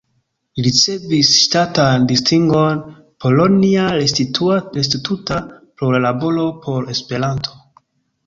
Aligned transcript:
Li 0.59 0.63
ricevis 0.67 1.27
ŝtatan 1.39 2.05
distingon 2.11 2.79
"Polonia 3.25 3.83
Restituta" 3.99 5.37
pro 5.81 5.93
la 5.97 5.99
laboro 6.07 6.47
por 6.65 6.89
Esperanto. 6.95 7.63